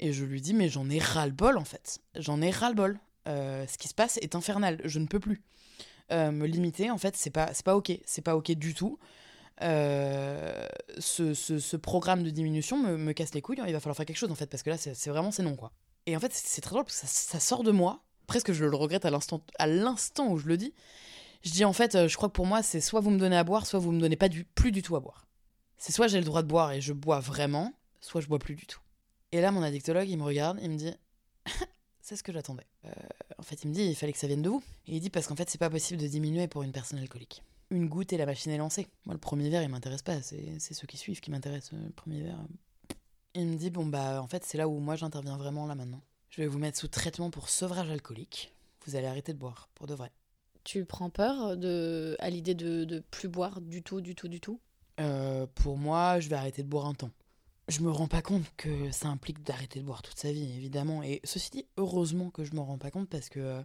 Et 0.00 0.14
je 0.14 0.24
lui 0.24 0.40
dis, 0.40 0.54
mais 0.54 0.68
j'en 0.68 0.88
ai 0.88 0.98
ras-le-bol 0.98 1.58
en 1.58 1.64
fait. 1.64 2.00
J'en 2.16 2.40
ai 2.40 2.50
ras-le-bol. 2.50 2.98
Euh, 3.28 3.66
ce 3.66 3.76
qui 3.76 3.86
se 3.86 3.94
passe 3.94 4.16
est 4.22 4.34
infernal. 4.34 4.80
Je 4.84 4.98
ne 4.98 5.06
peux 5.06 5.20
plus. 5.20 5.42
Euh, 6.10 6.32
me 6.32 6.46
limiter, 6.46 6.90
en 6.90 6.98
fait, 6.98 7.16
c'est 7.16 7.30
pas, 7.30 7.52
pas 7.64 7.76
ok. 7.76 7.92
C'est 8.06 8.22
pas 8.22 8.34
ok 8.34 8.50
du 8.52 8.74
tout. 8.74 8.98
Euh, 9.62 10.66
ce, 10.98 11.34
ce, 11.34 11.76
programme 11.76 12.22
de 12.22 12.30
diminution 12.30 12.78
me, 12.82 12.96
me, 12.96 13.12
casse 13.12 13.34
les 13.34 13.42
couilles. 13.42 13.60
Il 13.66 13.72
va 13.72 13.80
falloir 13.80 13.96
faire 13.96 14.06
quelque 14.06 14.16
chose 14.16 14.32
en 14.32 14.34
fait, 14.34 14.46
parce 14.46 14.62
que 14.62 14.70
là, 14.70 14.78
c'est 14.78 15.10
vraiment 15.10 15.30
c'est 15.30 15.42
non 15.42 15.54
quoi. 15.54 15.70
Et 16.06 16.16
en 16.16 16.20
fait, 16.20 16.32
c'est 16.32 16.62
très 16.62 16.70
drôle 16.70 16.84
parce 16.84 16.98
que 17.02 17.06
ça, 17.06 17.38
sort 17.38 17.62
de 17.62 17.70
moi. 17.70 18.02
Presque 18.26 18.52
je 18.52 18.64
le 18.64 18.74
regrette 18.74 19.04
à 19.04 19.10
l'instant, 19.10 19.42
à 19.58 19.66
l'instant 19.66 20.28
où 20.28 20.38
je 20.38 20.46
le 20.46 20.56
dis. 20.56 20.72
Je 21.42 21.50
dis 21.50 21.64
en 21.66 21.74
fait, 21.74 22.08
je 22.08 22.16
crois 22.16 22.30
que 22.30 22.34
pour 22.34 22.46
moi, 22.46 22.62
c'est 22.62 22.80
soit 22.80 23.00
vous 23.00 23.10
me 23.10 23.18
donnez 23.18 23.36
à 23.36 23.44
boire, 23.44 23.66
soit 23.66 23.78
vous 23.78 23.92
me 23.92 24.00
donnez 24.00 24.16
pas 24.16 24.30
du, 24.30 24.44
plus 24.44 24.72
du 24.72 24.80
tout 24.80 24.96
à 24.96 25.00
boire. 25.00 25.26
C'est 25.76 25.92
soit 25.92 26.08
j'ai 26.08 26.18
le 26.18 26.24
droit 26.24 26.42
de 26.42 26.48
boire 26.48 26.72
et 26.72 26.80
je 26.80 26.94
bois 26.94 27.20
vraiment, 27.20 27.74
soit 28.00 28.22
je 28.22 28.28
bois 28.28 28.38
plus 28.38 28.54
du 28.54 28.66
tout. 28.66 28.80
Et 29.32 29.40
là, 29.40 29.52
mon 29.52 29.62
addictologue, 29.62 30.08
il 30.08 30.16
me 30.16 30.24
regarde, 30.24 30.58
il 30.62 30.70
me 30.70 30.76
dit 30.76 30.92
C'est 32.00 32.16
ce 32.16 32.22
que 32.22 32.32
j'attendais. 32.32 32.66
Euh, 32.84 32.90
en 33.38 33.42
fait, 33.42 33.62
il 33.62 33.68
me 33.68 33.74
dit 33.74 33.82
Il 33.82 33.94
fallait 33.94 34.12
que 34.12 34.18
ça 34.18 34.26
vienne 34.26 34.42
de 34.42 34.48
vous. 34.48 34.62
Et 34.86 34.96
il 34.96 35.00
dit 35.00 35.10
Parce 35.10 35.26
qu'en 35.26 35.36
fait, 35.36 35.48
c'est 35.48 35.58
pas 35.58 35.70
possible 35.70 36.00
de 36.00 36.06
diminuer 36.06 36.48
pour 36.48 36.62
une 36.62 36.72
personne 36.72 36.98
alcoolique. 36.98 37.42
Une 37.70 37.88
goutte 37.88 38.12
et 38.12 38.16
la 38.16 38.26
machine 38.26 38.50
est 38.50 38.58
lancée. 38.58 38.88
Moi, 39.06 39.14
le 39.14 39.20
premier 39.20 39.48
verre, 39.48 39.62
il 39.62 39.68
m'intéresse 39.68 40.02
pas. 40.02 40.20
C'est 40.22 40.58
ceux 40.74 40.86
qui 40.86 40.96
suivent 40.96 41.20
qui 41.20 41.30
m'intéressent. 41.30 41.72
Le 41.72 41.90
premier 41.90 42.22
verre. 42.22 42.38
Il 43.34 43.46
me 43.46 43.56
dit 43.56 43.70
Bon, 43.70 43.86
bah, 43.86 44.20
en 44.20 44.26
fait, 44.26 44.44
c'est 44.44 44.58
là 44.58 44.66
où 44.68 44.78
moi 44.80 44.96
j'interviens 44.96 45.36
vraiment 45.36 45.66
là 45.66 45.74
maintenant. 45.76 46.02
Je 46.30 46.42
vais 46.42 46.48
vous 46.48 46.58
mettre 46.58 46.78
sous 46.78 46.88
traitement 46.88 47.30
pour 47.30 47.48
sevrage 47.48 47.90
alcoolique. 47.90 48.52
Vous 48.86 48.96
allez 48.96 49.06
arrêter 49.06 49.32
de 49.32 49.38
boire, 49.38 49.68
pour 49.74 49.86
de 49.86 49.94
vrai. 49.94 50.10
Tu 50.64 50.84
prends 50.84 51.10
peur 51.10 51.56
de, 51.56 52.16
à 52.18 52.30
l'idée 52.30 52.54
de, 52.54 52.84
de 52.84 53.00
plus 53.10 53.28
boire 53.28 53.60
du 53.60 53.82
tout, 53.82 54.00
du 54.00 54.14
tout, 54.14 54.28
du 54.28 54.40
tout? 54.40 54.60
Euh, 55.00 55.46
Pour 55.54 55.76
moi, 55.76 56.20
je 56.20 56.28
vais 56.28 56.36
arrêter 56.36 56.62
de 56.62 56.68
boire 56.68 56.86
un 56.86 56.94
temps 56.94 57.10
je 57.70 57.80
me 57.82 57.90
rends 57.90 58.08
pas 58.08 58.22
compte 58.22 58.44
que 58.56 58.90
ça 58.90 59.08
implique 59.08 59.42
d'arrêter 59.42 59.80
de 59.80 59.84
boire 59.84 60.02
toute 60.02 60.18
sa 60.18 60.32
vie, 60.32 60.52
évidemment. 60.56 61.02
Et 61.02 61.20
ceci 61.24 61.50
dit, 61.50 61.66
heureusement 61.76 62.30
que 62.30 62.44
je 62.44 62.54
m'en 62.54 62.64
rends 62.64 62.78
pas 62.78 62.90
compte 62.90 63.08
parce 63.08 63.28
que 63.28 63.40
euh, 63.40 63.62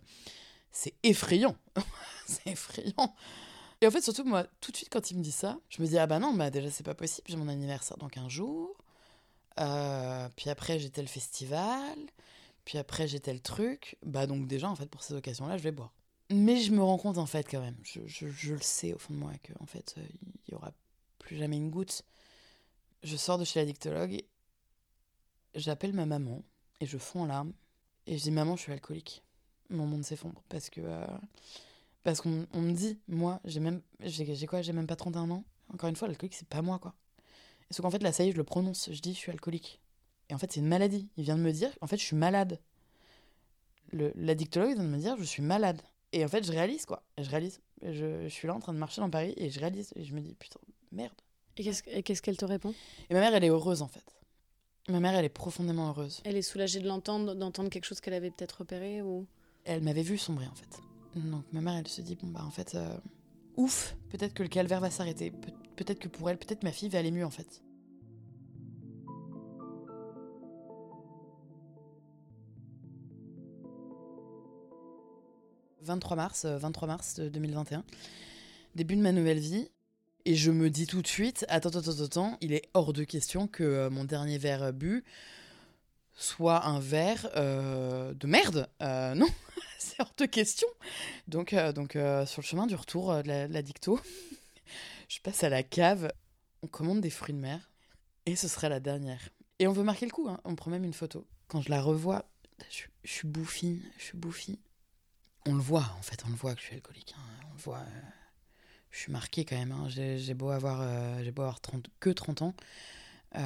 c'est 0.71 0.93
effrayant. 1.03 1.55
c'est 2.27 2.51
effrayant. 2.51 3.15
Et 3.81 3.87
en 3.87 3.91
fait, 3.91 4.01
surtout, 4.01 4.23
moi, 4.23 4.45
tout 4.61 4.71
de 4.71 4.77
suite, 4.77 4.89
quand 4.91 5.11
il 5.11 5.17
me 5.17 5.23
dit 5.23 5.31
ça, 5.31 5.59
je 5.69 5.81
me 5.81 5.87
dis, 5.87 5.97
ah 5.97 6.07
bah 6.07 6.19
non, 6.19 6.33
bah 6.33 6.49
déjà, 6.49 6.69
c'est 6.71 6.83
pas 6.83 6.95
possible, 6.95 7.27
j'ai 7.27 7.35
mon 7.35 7.47
anniversaire 7.47 7.97
dans 7.97 8.07
15 8.07 8.29
jours. 8.29 8.77
Euh, 9.59 10.29
puis 10.35 10.49
après, 10.49 10.79
j'ai 10.79 10.89
tel 10.89 11.07
festival. 11.07 11.97
Puis 12.63 12.77
après, 12.77 13.07
j'ai 13.07 13.19
tel 13.19 13.41
truc. 13.41 13.97
Bah 14.03 14.27
donc, 14.27 14.47
déjà, 14.47 14.69
en 14.69 14.75
fait, 14.75 14.87
pour 14.87 15.03
ces 15.03 15.13
occasions-là, 15.13 15.57
je 15.57 15.63
vais 15.63 15.71
boire. 15.71 15.93
Mais 16.31 16.59
je 16.61 16.71
me 16.71 16.81
rends 16.81 16.97
compte, 16.97 17.17
en 17.17 17.25
fait, 17.25 17.47
quand 17.49 17.61
même, 17.61 17.77
je, 17.83 17.99
je, 18.05 18.27
je 18.27 18.53
le 18.53 18.61
sais 18.61 18.93
au 18.93 18.97
fond 18.97 19.13
de 19.13 19.19
moi, 19.19 19.31
que 19.43 19.53
en 19.59 19.65
fait, 19.65 19.95
euh, 19.97 20.01
il 20.47 20.51
y 20.51 20.55
aura 20.55 20.71
plus 21.19 21.37
jamais 21.37 21.57
une 21.57 21.69
goutte 21.69 22.03
je 23.03 23.15
sors 23.17 23.37
de 23.37 23.45
chez 23.45 23.59
l'addictologue, 23.59 24.21
j'appelle 25.55 25.93
ma 25.93 26.05
maman 26.05 26.43
et 26.81 26.85
je 26.85 26.97
fonds 26.97 27.21
en 27.21 27.25
larmes 27.25 27.53
et 28.07 28.17
je 28.17 28.23
dis 28.23 28.31
maman 28.31 28.55
je 28.55 28.61
suis 28.61 28.71
alcoolique. 28.71 29.23
Mon 29.69 29.87
monde 29.87 30.03
s'effondre 30.03 30.43
parce 30.49 30.69
que 30.69 30.81
euh, 30.81 31.05
parce 32.03 32.21
qu'on 32.21 32.29
me 32.29 32.71
dit 32.71 32.99
moi 33.07 33.39
j'ai 33.45 33.59
même 33.59 33.81
j'ai 34.01 34.45
quoi 34.45 34.61
j'ai 34.61 34.73
même 34.73 34.87
pas 34.87 34.95
31 34.95 35.29
ans. 35.31 35.43
Encore 35.73 35.89
une 35.89 35.95
fois 35.95 36.07
l'alcoolique 36.07 36.35
c'est 36.35 36.47
pas 36.47 36.61
moi 36.61 36.79
quoi. 36.79 36.93
Sauf 37.71 37.83
qu'en 37.83 37.91
fait 37.91 38.03
là 38.03 38.11
ça 38.11 38.29
je 38.29 38.35
le 38.35 38.43
prononce 38.43 38.89
je 38.91 38.99
dis 38.99 39.13
je 39.13 39.19
suis 39.19 39.31
alcoolique. 39.31 39.81
Et 40.29 40.33
en 40.33 40.37
fait 40.37 40.51
c'est 40.51 40.59
une 40.59 40.67
maladie. 40.67 41.09
Il 41.17 41.23
vient 41.23 41.37
de 41.37 41.41
me 41.41 41.51
dire 41.51 41.71
en 41.81 41.87
fait 41.87 41.97
je 41.97 42.03
suis 42.03 42.15
malade. 42.15 42.59
L'addictologue 43.91 44.75
vient 44.75 44.83
de 44.83 44.89
me 44.89 44.97
dire 44.97 45.15
je 45.17 45.23
suis 45.23 45.41
malade. 45.41 45.81
Et 46.11 46.23
en 46.23 46.27
fait 46.27 46.43
je 46.45 46.51
réalise 46.51 46.85
quoi. 46.85 47.03
Je 47.17 47.29
réalise. 47.29 47.59
Je, 47.81 48.23
je 48.23 48.29
suis 48.29 48.47
là 48.47 48.55
en 48.55 48.59
train 48.59 48.73
de 48.73 48.77
marcher 48.77 49.01
dans 49.01 49.09
Paris 49.09 49.33
et 49.37 49.49
je 49.49 49.59
réalise 49.59 49.91
et 49.95 50.03
je 50.03 50.13
me 50.13 50.21
dis 50.21 50.35
putain 50.35 50.59
merde. 50.91 51.21
Et 51.57 52.03
qu'est-ce 52.03 52.21
qu'elle 52.21 52.37
te 52.37 52.45
répond? 52.45 52.73
Et 53.09 53.13
ma 53.13 53.21
mère, 53.21 53.33
elle 53.33 53.43
est 53.43 53.49
heureuse 53.49 53.81
en 53.81 53.87
fait. 53.87 54.03
Ma 54.89 54.99
mère, 54.99 55.15
elle 55.15 55.25
est 55.25 55.29
profondément 55.29 55.89
heureuse. 55.89 56.21
Elle 56.25 56.35
est 56.35 56.41
soulagée 56.41 56.79
de 56.79 56.87
l'entendre, 56.87 57.33
d'entendre 57.33 57.69
quelque 57.69 57.85
chose 57.85 58.01
qu'elle 58.01 58.13
avait 58.13 58.29
peut-être 58.29 58.59
repéré 58.59 59.01
ou? 59.01 59.25
Elle 59.63 59.81
m'avait 59.81 60.03
vu 60.03 60.17
sombrer 60.17 60.45
en 60.47 60.53
fait. 60.53 60.79
Donc 61.15 61.45
ma 61.53 61.61
mère, 61.61 61.75
elle 61.75 61.87
se 61.87 62.01
dit 62.01 62.15
bon 62.15 62.27
bah 62.27 62.43
en 62.45 62.51
fait, 62.51 62.75
euh, 62.75 62.97
ouf, 63.55 63.95
peut-être 64.09 64.33
que 64.33 64.43
le 64.43 64.49
calvaire 64.49 64.81
va 64.81 64.91
s'arrêter. 64.91 65.31
peut-être 65.75 65.99
que 65.99 66.07
pour 66.07 66.29
elle, 66.29 66.37
peut-être 66.37 66.63
ma 66.63 66.71
fille 66.71 66.89
va 66.89 66.99
aller 66.99 67.11
mieux 67.11 67.25
en 67.25 67.31
fait. 67.31 67.63
«23 75.85 76.17
mars, 76.17 76.45
23 76.45 76.87
euh, 76.87 76.91
mars 76.91 77.19
2021, 77.19 77.83
début 78.73 78.95
de 78.95 79.01
ma 79.01 79.11
nouvelle 79.11 79.37
vie. 79.37 79.69
Et 80.27 80.35
je 80.35 80.49
me 80.49 80.71
dis 80.71 80.87
tout 80.87 81.03
de 81.03 81.07
suite, 81.07 81.45
attends, 81.49 81.69
attends, 81.69 82.03
attends, 82.03 82.37
il 82.41 82.51
est 82.53 82.67
hors 82.73 82.93
de 82.93 83.03
question 83.03 83.47
que 83.47 83.63
euh, 83.63 83.89
mon 83.91 84.05
dernier 84.05 84.39
verre 84.39 84.73
bu 84.73 85.03
soit 86.15 86.65
un 86.65 86.79
verre 86.79 87.29
euh, 87.35 88.11
de 88.15 88.25
merde. 88.25 88.67
Euh, 88.81 89.13
non, 89.13 89.27
c'est 89.77 90.01
hors 90.01 90.13
de 90.17 90.25
question. 90.25 90.67
Donc, 91.27 91.53
donc 91.75 91.91
sur 91.91 92.41
le 92.41 92.45
chemin 92.45 92.65
du 92.65 92.73
retour 92.73 93.21
de 93.21 93.27
la, 93.27 93.61
dicto, 93.61 93.99
je 95.09 95.19
passe 95.19 95.43
à 95.43 95.49
la 95.49 95.61
cave, 95.61 96.11
on 96.63 96.67
commande 96.67 97.01
des 97.01 97.11
fruits 97.11 97.35
de 97.35 97.39
mer, 97.39 97.69
et 98.25 98.35
ce 98.35 98.47
serait 98.47 98.69
la 98.69 98.79
dernière. 98.79 99.29
Et 99.59 99.67
on 99.67 99.73
veut 99.73 99.83
marquer 99.83 100.07
le 100.07 100.11
coup, 100.11 100.27
hein. 100.27 100.39
on 100.43 100.55
prend 100.55 100.71
même 100.71 100.85
une 100.85 100.93
photo. 100.93 101.27
Quand 101.47 101.61
je 101.61 101.69
la 101.69 101.81
revois, 101.81 102.25
je, 102.71 102.81
suis 103.03 103.27
bouffie, 103.27 103.83
je 103.99 104.05
suis 104.05 104.17
bouffie. 104.17 104.57
On 105.45 105.53
le 105.53 105.61
voit, 105.61 105.93
en 105.99 106.01
fait, 106.01 106.23
on 106.25 106.29
le 106.29 106.35
voit 106.35 106.55
que 106.55 106.61
je 106.61 106.65
suis 106.65 106.75
alcoolique. 106.75 107.13
Hein. 107.15 107.45
On 107.51 107.53
le 107.53 107.59
voit 107.59 107.85
je 108.95 109.01
suis 109.01 109.11
marquée 109.11 109.43
quand 109.43 109.57
même. 109.57 109.73
Hein. 109.73 109.87
J'ai 109.89 110.33
beau 110.33 110.49
avoir, 110.49 110.79
euh, 110.81 111.31
beau 111.31 111.41
avoir 111.41 111.59
30, 111.59 111.87
que 111.99 112.09
30 112.09 112.41
ans, 112.41 112.55
euh, 113.35 113.39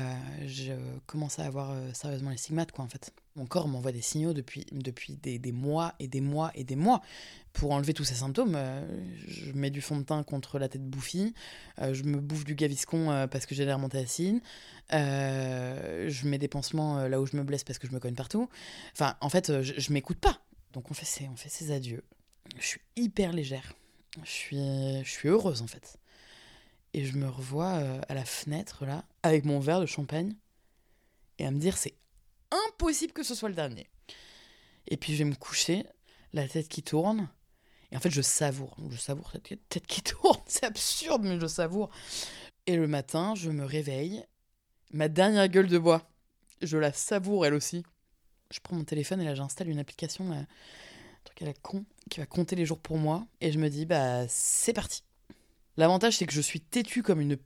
je 0.46 0.74
commence 1.08 1.40
à 1.40 1.46
avoir 1.46 1.72
euh, 1.72 1.90
sérieusement 1.94 2.30
les 2.30 2.38
stigmates, 2.38 2.72
quoi, 2.72 2.86
en 2.86 2.88
fait. 2.88 3.12
Mon 3.36 3.48
corps 3.48 3.68
m'envoie 3.68 3.92
des 3.92 4.02
signaux 4.02 4.34
depuis, 4.34 4.66
depuis 4.72 5.16
des, 5.16 5.52
mois 5.52 5.96
et 6.00 6.08
des 6.08 6.22
mois 6.22 6.52
et 6.54 6.64
des 6.64 6.76
mois. 6.76 7.02
Pour 7.54 7.72
enlever 7.72 7.94
tous 7.94 8.04
ces 8.04 8.16
symptômes, 8.16 8.58
je 9.28 9.52
mets 9.54 9.70
du 9.70 9.82
fond 9.82 9.98
de 9.98 10.04
teint 10.04 10.22
contre 10.24 10.60
la 10.60 10.68
tête 10.68 10.84
bouffie, 10.84 11.34
je 11.78 12.04
me 12.04 12.20
bouffe 12.20 12.44
du 12.44 12.54
gaviscon 12.54 13.28
parce 13.32 13.46
que 13.46 13.56
j'ai 13.56 13.64
l'air 13.64 13.80
acide, 13.94 14.42
je 14.92 16.28
mets 16.28 16.38
des 16.38 16.50
pansements 16.50 17.08
là 17.08 17.22
où 17.22 17.26
je 17.26 17.38
me 17.38 17.44
blesse 17.44 17.64
parce 17.64 17.80
que 17.80 17.88
je 17.88 17.94
me 17.94 18.00
cogne 18.00 18.16
partout. 18.16 18.50
Enfin, 18.92 19.16
en 19.22 19.30
fait, 19.30 19.62
je, 19.62 19.94
m'écoute 19.94 20.20
pas. 20.20 20.42
Donc 20.74 20.92
on 20.92 20.94
fait, 20.94 21.06
ces, 21.06 21.30
on 21.30 21.38
fait 21.38 21.50
ces 21.50 21.72
adieux. 21.72 22.04
Je 22.58 22.66
suis 22.66 22.82
hyper 22.98 23.32
légère 23.32 23.74
je 24.24 24.30
suis, 24.30 25.04
je 25.04 25.10
suis 25.10 25.30
heureuse 25.30 25.62
en 25.62 25.68
fait. 25.68 25.98
Et 26.94 27.06
je 27.06 27.18
me 27.18 27.28
revois 27.28 27.76
euh, 27.76 28.02
à 28.10 28.14
la 28.14 28.26
fenêtre 28.26 28.86
là, 28.86 29.06
avec 29.24 29.46
mon 29.46 29.60
verre 29.60 29.80
de 29.80 29.86
champagne, 29.86 30.36
et 31.38 31.46
à 31.46 31.52
me 31.52 31.60
dire 31.60 31.78
c'est 31.78 31.96
impossible 32.70 33.14
que 33.14 33.24
ce 33.24 33.36
soit 33.36 33.50
le 33.50 33.56
dernier. 33.56 33.88
Et 34.88 34.98
puis 34.98 35.14
je 35.14 35.20
vais 35.20 35.30
me 35.30 35.36
coucher, 35.36 35.86
la 36.34 36.48
tête 36.48 36.68
qui 36.68 36.84
tourne. 36.84 37.30
Et 37.92 37.98
en 37.98 38.00
fait, 38.00 38.12
je 38.12 38.22
savoure. 38.22 38.78
Je 38.90 38.98
savoure 38.98 39.32
cette 39.32 39.68
tête 39.70 39.88
qui 39.88 40.02
tourne. 40.04 40.40
C'est 40.46 40.66
absurde, 40.66 41.24
mais 41.24 41.40
je 41.40 41.48
savoure. 41.48 41.90
Et 42.66 42.76
le 42.76 42.88
matin, 42.88 43.34
je 43.36 43.50
me 43.50 43.66
réveille. 43.66 44.24
Ma 44.92 45.08
dernière 45.08 45.48
gueule 45.48 45.68
de 45.68 45.78
bois, 45.78 46.10
je 46.62 46.78
la 46.78 46.94
savoure 46.94 47.46
elle 47.46 47.54
aussi. 47.54 47.84
Je 48.52 48.60
prends 48.60 48.76
mon 48.76 48.84
téléphone 48.84 49.22
et 49.22 49.26
là, 49.26 49.36
j'installe 49.36 49.70
une 49.70 49.80
application, 49.80 50.32
un 50.32 50.48
truc 51.24 51.42
à 51.42 51.46
la 51.46 51.54
con, 51.54 51.86
qui 52.10 52.20
va 52.20 52.26
compter 52.26 52.56
les 52.56 52.66
jours 52.66 52.80
pour 52.80 52.98
moi. 52.98 53.28
Et 53.42 53.52
je 53.52 53.60
me 53.60 53.70
dis, 53.70 53.86
bah, 53.86 54.28
c'est 54.28 54.74
parti. 54.74 55.04
L'avantage, 55.78 56.18
c'est 56.18 56.26
que 56.26 56.34
je 56.34 56.42
suis 56.42 56.60
têtue 56.60 57.04
comme 57.04 57.22
une 57.22 57.38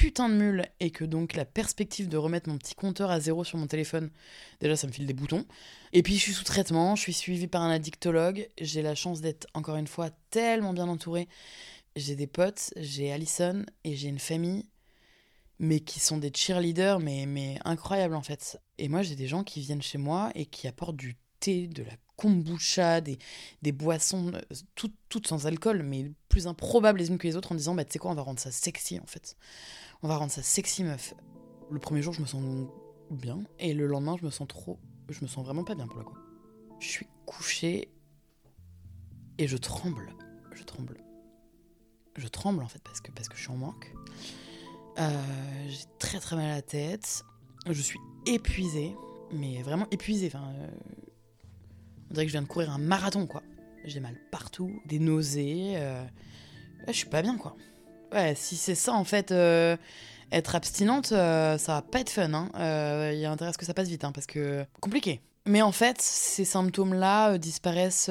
putain 0.00 0.30
de 0.30 0.34
mule 0.34 0.64
et 0.80 0.90
que 0.90 1.04
donc 1.04 1.34
la 1.34 1.44
perspective 1.44 2.08
de 2.08 2.16
remettre 2.16 2.48
mon 2.48 2.56
petit 2.56 2.74
compteur 2.74 3.10
à 3.10 3.20
zéro 3.20 3.44
sur 3.44 3.58
mon 3.58 3.66
téléphone, 3.66 4.10
déjà 4.58 4.74
ça 4.74 4.86
me 4.86 4.92
file 4.92 5.04
des 5.04 5.12
boutons. 5.12 5.44
Et 5.92 6.02
puis 6.02 6.14
je 6.14 6.20
suis 6.20 6.32
sous 6.32 6.44
traitement, 6.44 6.96
je 6.96 7.02
suis 7.02 7.12
suivie 7.12 7.48
par 7.48 7.60
un 7.60 7.70
addictologue, 7.70 8.48
j'ai 8.58 8.80
la 8.80 8.94
chance 8.94 9.20
d'être 9.20 9.46
encore 9.52 9.76
une 9.76 9.86
fois 9.86 10.08
tellement 10.30 10.72
bien 10.72 10.88
entourée. 10.88 11.28
J'ai 11.96 12.16
des 12.16 12.26
potes, 12.26 12.72
j'ai 12.76 13.12
Allison 13.12 13.66
et 13.84 13.94
j'ai 13.94 14.08
une 14.08 14.18
famille, 14.18 14.64
mais 15.58 15.80
qui 15.80 16.00
sont 16.00 16.16
des 16.16 16.32
cheerleaders, 16.34 16.98
mais, 16.98 17.26
mais 17.26 17.58
incroyables 17.66 18.14
en 18.14 18.22
fait. 18.22 18.58
Et 18.78 18.88
moi 18.88 19.02
j'ai 19.02 19.16
des 19.16 19.26
gens 19.26 19.44
qui 19.44 19.60
viennent 19.60 19.82
chez 19.82 19.98
moi 19.98 20.30
et 20.34 20.46
qui 20.46 20.66
apportent 20.66 20.96
du 20.96 21.18
thé, 21.40 21.66
de 21.66 21.82
la 21.82 21.96
kombucha, 22.20 23.00
des, 23.00 23.18
des 23.62 23.72
boissons, 23.72 24.32
euh, 24.34 24.56
toutes, 25.08 25.26
sans 25.26 25.46
alcool, 25.46 25.82
mais 25.82 26.10
plus 26.28 26.46
improbables 26.46 26.98
les 26.98 27.08
unes 27.08 27.18
que 27.18 27.26
les 27.26 27.36
autres, 27.36 27.52
en 27.52 27.54
disant, 27.54 27.74
bah 27.74 27.84
tu 27.84 27.92
sais 27.92 27.98
quoi, 27.98 28.10
on 28.10 28.14
va 28.14 28.22
rendre 28.22 28.40
ça 28.40 28.50
sexy 28.50 28.98
en 28.98 29.06
fait 29.06 29.36
on 30.02 30.08
va 30.08 30.16
rendre 30.16 30.32
ça 30.32 30.42
sexy 30.42 30.84
meuf. 30.84 31.14
Le 31.70 31.78
premier 31.78 32.02
jour, 32.02 32.12
je 32.12 32.20
me 32.20 32.26
sens 32.26 32.42
bien, 33.10 33.42
et 33.58 33.74
le 33.74 33.86
lendemain, 33.86 34.16
je 34.18 34.24
me 34.24 34.30
sens 34.30 34.48
trop. 34.48 34.78
Je 35.08 35.22
me 35.22 35.26
sens 35.26 35.44
vraiment 35.44 35.64
pas 35.64 35.74
bien 35.74 35.86
pour 35.86 35.98
le 35.98 36.04
coup. 36.04 36.16
Je 36.78 36.88
suis 36.88 37.06
couchée 37.26 37.90
et 39.38 39.46
je 39.46 39.56
tremble. 39.56 40.14
Je 40.54 40.62
tremble. 40.62 41.02
Je 42.16 42.28
tremble 42.28 42.62
en 42.62 42.68
fait 42.68 42.82
parce 42.82 43.00
que, 43.00 43.10
parce 43.12 43.28
que 43.28 43.36
je 43.36 43.42
suis 43.42 43.50
en 43.50 43.56
manque. 43.56 43.92
Euh, 44.98 45.68
j'ai 45.68 45.84
très 45.98 46.20
très 46.20 46.36
mal 46.36 46.46
à 46.46 46.54
la 46.54 46.62
tête. 46.62 47.24
Je 47.66 47.82
suis 47.82 47.98
épuisée, 48.26 48.94
mais 49.32 49.62
vraiment 49.62 49.86
épuisée. 49.90 50.30
Euh, 50.34 50.70
on 52.10 52.14
dirait 52.14 52.26
que 52.26 52.30
je 52.30 52.34
viens 52.34 52.42
de 52.42 52.48
courir 52.48 52.70
un 52.70 52.78
marathon 52.78 53.26
quoi. 53.26 53.42
J'ai 53.84 54.00
mal 54.00 54.16
partout, 54.30 54.82
des 54.84 54.98
nausées. 54.98 55.74
Euh, 55.76 56.04
je 56.88 56.92
suis 56.92 57.08
pas 57.08 57.22
bien 57.22 57.36
quoi. 57.38 57.56
Ouais, 58.12 58.34
si 58.34 58.56
c'est 58.56 58.74
ça 58.74 58.92
en 58.92 59.04
fait, 59.04 59.30
euh, 59.30 59.76
être 60.32 60.54
abstinente, 60.54 61.12
euh, 61.12 61.56
ça 61.56 61.74
va 61.74 61.82
pas 61.82 62.00
être 62.00 62.10
fun. 62.10 62.34
Hein. 62.34 62.50
Il 63.12 63.18
y 63.18 63.24
a 63.24 63.30
intérêt 63.30 63.50
à 63.50 63.52
ce 63.52 63.58
que 63.58 63.64
ça 63.64 63.74
passe 63.74 63.88
vite, 63.88 64.04
hein, 64.04 64.12
parce 64.12 64.26
que 64.26 64.64
compliqué. 64.80 65.20
Mais 65.46 65.62
en 65.62 65.72
fait, 65.72 66.00
ces 66.02 66.44
symptômes-là 66.44 67.38
disparaissent 67.38 68.10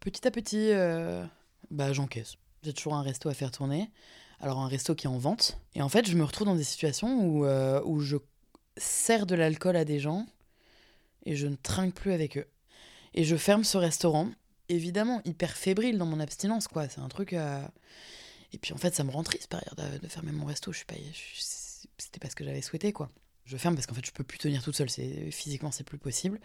petit 0.00 0.26
à 0.26 0.30
petit. 0.30 0.72
Bah, 1.70 1.92
j'encaisse. 1.92 2.34
J'ai 2.62 2.72
toujours 2.72 2.94
un 2.94 3.02
resto 3.02 3.28
à 3.28 3.34
faire 3.34 3.50
tourner. 3.50 3.90
Alors 4.40 4.58
un 4.58 4.68
resto 4.68 4.94
qui 4.94 5.06
est 5.06 5.10
en 5.10 5.18
vente. 5.18 5.58
Et 5.74 5.82
en 5.82 5.88
fait, 5.88 6.06
je 6.06 6.16
me 6.16 6.24
retrouve 6.24 6.46
dans 6.46 6.54
des 6.54 6.64
situations 6.64 7.24
où, 7.24 7.46
où 7.46 8.00
je 8.00 8.16
sers 8.76 9.24
de 9.26 9.34
l'alcool 9.34 9.76
à 9.76 9.84
des 9.84 9.98
gens 9.98 10.26
et 11.24 11.36
je 11.36 11.46
ne 11.46 11.56
trinque 11.56 11.94
plus 11.94 12.12
avec 12.12 12.36
eux. 12.36 12.46
Et 13.14 13.24
je 13.24 13.36
ferme 13.36 13.64
ce 13.64 13.78
restaurant. 13.78 14.30
Évidemment, 14.68 15.20
hyper 15.24 15.56
fébrile 15.56 15.96
dans 15.98 16.06
mon 16.06 16.20
abstinence, 16.20 16.68
quoi. 16.68 16.88
C'est 16.88 17.00
un 17.00 17.08
truc. 17.08 17.34
Et 18.52 18.58
puis 18.58 18.72
en 18.72 18.78
fait, 18.78 18.94
ça 18.94 19.04
me 19.04 19.10
rend 19.10 19.22
triste 19.22 19.48
par 19.48 19.60
ailleurs 19.60 20.00
de, 20.00 20.08
fermer 20.08 20.32
mon 20.32 20.46
resto. 20.46 20.72
Je 20.72 20.78
suis 20.78 20.86
pas, 20.86 20.94
c'était 21.98 22.18
pas 22.18 22.30
ce 22.30 22.36
que 22.36 22.44
j'avais 22.44 22.62
souhaité 22.62 22.92
quoi. 22.92 23.10
Je 23.44 23.56
ferme 23.56 23.74
parce 23.74 23.86
qu'en 23.86 23.94
fait, 23.94 24.04
je 24.04 24.12
peux 24.12 24.24
plus 24.24 24.38
tenir 24.38 24.62
toute 24.62 24.74
seule. 24.74 24.90
C'est 24.90 25.30
physiquement, 25.30 25.70
c'est 25.70 25.84
plus 25.84 25.98
possible. 25.98 26.40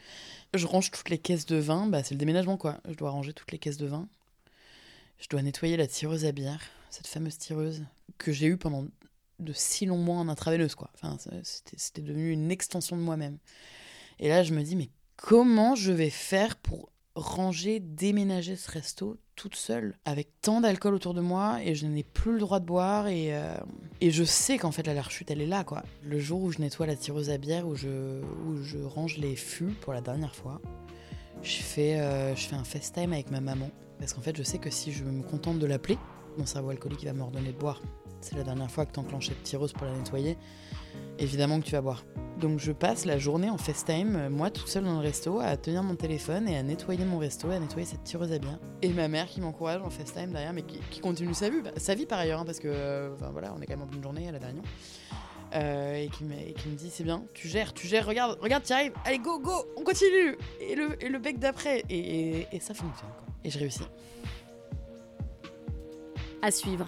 Je 0.53 0.65
range 0.65 0.91
toutes 0.91 1.10
les 1.10 1.18
caisses 1.18 1.46
de 1.46 1.56
vin. 1.56 1.88
Bah, 1.88 2.03
c'est 2.03 2.13
le 2.13 2.20
déménagement 2.20 2.58
quoi. 2.58 2.80
Je 2.88 2.94
dois 2.94 3.10
ranger 3.10 3.34
toutes 3.34 3.51
les 3.51 3.60
caisses 3.60 3.77
de 3.77 3.88
vin. 3.88 4.08
Je 5.20 5.27
dois 5.30 5.41
nettoyer 5.41 5.77
la 5.77 5.88
tireuse 5.88 6.25
à 6.25 6.32
bière, 6.32 6.62
cette 6.89 7.08
fameuse 7.08 7.38
tireuse 7.38 7.84
que 8.18 8.32
j'ai 8.32 8.48
eue 8.48 8.58
pendant 8.58 8.88
de 9.39 9.53
si 9.53 9.86
longs 9.86 9.98
mois 9.98 10.18
en 10.18 10.27
intraveineuse 10.27 10.75
quoi. 10.75 10.89
Enfin, 10.96 11.18
c'était 11.44 12.01
devenu 12.01 12.32
une 12.32 12.51
extension 12.51 12.98
de 12.98 13.01
moi-même. 13.01 13.38
Et 14.20 14.30
là, 14.30 14.44
je 14.44 14.53
me 14.53 14.63
dis 14.63 14.75
mais 14.75 14.89
comment 15.21 15.75
je 15.75 15.91
vais 15.91 16.09
faire 16.09 16.55
pour 16.57 16.89
ranger, 17.13 17.79
déménager 17.79 18.55
ce 18.55 18.71
resto 18.71 19.17
toute 19.35 19.55
seule 19.55 19.95
avec 20.05 20.29
tant 20.41 20.61
d'alcool 20.61 20.95
autour 20.95 21.13
de 21.13 21.21
moi 21.21 21.59
et 21.63 21.75
je 21.75 21.85
n'ai 21.85 22.03
plus 22.03 22.33
le 22.33 22.39
droit 22.39 22.59
de 22.59 22.65
boire 22.65 23.07
et, 23.07 23.35
euh, 23.35 23.55
je 24.01 24.23
sais 24.23 24.57
qu'en 24.57 24.71
fait 24.71 24.87
la 24.87 25.01
rechute 25.01 25.29
elle 25.29 25.41
est 25.41 25.47
là 25.47 25.63
quoi. 25.63 25.83
Le 26.03 26.19
jour 26.19 26.41
où 26.41 26.51
je 26.51 26.59
nettoie 26.59 26.87
la 26.87 26.95
tireuse 26.95 27.29
à 27.29 27.37
bière, 27.37 27.67
où 27.67 27.75
je, 27.75 28.21
où 28.47 28.61
je 28.63 28.79
range 28.79 29.17
les 29.17 29.35
fûts 29.35 29.75
pour 29.81 29.93
la 29.93 30.01
dernière 30.01 30.35
fois, 30.35 30.59
je 31.43 31.57
fais, 31.57 31.99
euh, 31.99 32.35
je 32.35 32.47
fais 32.47 32.55
un 32.55 32.63
FaceTime 32.63 33.13
avec 33.13 33.29
ma 33.29 33.41
maman 33.41 33.69
parce 33.99 34.13
qu'en 34.13 34.21
fait 34.21 34.35
je 34.35 34.43
sais 34.43 34.57
que 34.57 34.71
si 34.71 34.91
je 34.91 35.03
me 35.03 35.21
contente 35.21 35.59
de 35.59 35.67
l'appeler, 35.67 35.97
mon 36.38 36.45
cerveau 36.45 36.69
alcoolique 36.69 37.03
va 37.03 37.13
m'ordonner 37.13 37.51
de 37.51 37.57
boire. 37.57 37.81
C'est 38.21 38.35
la 38.35 38.43
dernière 38.43 38.69
fois 38.69 38.85
que 38.85 38.93
tu 38.93 39.00
enclenches 39.00 39.29
cette 39.29 39.43
tireuse 39.43 39.73
pour 39.73 39.85
la 39.85 39.93
nettoyer 39.93 40.38
évidemment 41.19 41.59
que 41.59 41.65
tu 41.65 41.71
vas 41.73 41.81
boire. 41.81 42.03
Donc 42.39 42.59
je 42.59 42.71
passe 42.71 43.05
la 43.05 43.19
journée 43.19 43.50
en 43.50 43.57
FaceTime, 43.57 44.15
euh, 44.15 44.29
moi 44.29 44.50
toute 44.50 44.67
seule 44.67 44.83
dans 44.83 45.00
le 45.00 45.05
resto, 45.05 45.39
à 45.39 45.55
tenir 45.57 45.83
mon 45.83 45.95
téléphone 45.95 46.47
et 46.47 46.57
à 46.57 46.63
nettoyer 46.63 47.05
mon 47.05 47.19
resto, 47.19 47.50
à 47.51 47.59
nettoyer 47.59 47.85
cette 47.85 48.03
tireuse 48.03 48.31
à 48.31 48.39
bien. 48.39 48.59
Et 48.81 48.89
ma 48.89 49.07
mère 49.07 49.27
qui 49.27 49.41
m'encourage 49.41 49.81
en 49.81 49.89
FaceTime 49.89 50.31
derrière, 50.31 50.53
mais 50.53 50.63
qui, 50.63 51.00
continue 51.00 51.33
sa 51.33 51.50
vie, 51.50 51.57
sa 51.77 51.93
vie 51.93 52.05
par 52.05 52.19
ailleurs, 52.19 52.39
hein, 52.39 52.45
parce 52.45 52.59
que 52.59 52.67
euh, 52.67 53.09
voilà, 53.31 53.53
on 53.55 53.61
est 53.61 53.65
quand 53.65 53.73
même 53.73 53.83
en 53.83 53.88
pleine 53.88 54.03
journée 54.03 54.27
à 54.27 54.31
la 54.31 54.39
dernière. 54.39 54.63
Euh, 55.53 55.95
et, 55.95 56.07
qui 56.07 56.23
me, 56.23 56.33
me 56.33 56.75
dit 56.75 56.89
c'est 56.89 57.03
bien, 57.03 57.25
tu 57.33 57.50
gères, 57.50 57.73
tu 57.73 57.85
gères, 57.85 58.07
regarde, 58.07 58.39
regarde, 58.41 58.63
tu 58.63 58.71
arrives, 58.71 58.93
allez 59.03 59.19
go, 59.19 59.38
go, 59.38 59.51
on 59.75 59.83
continue 59.83 60.38
Et 60.61 60.75
le, 60.75 61.17
bec 61.19 61.39
d'après, 61.39 61.83
et, 61.89 62.47
ça 62.61 62.73
fonctionne. 62.73 63.09
Et 63.43 63.50
je 63.51 63.59
réussis. 63.59 63.83
À 66.41 66.50
suivre. 66.50 66.88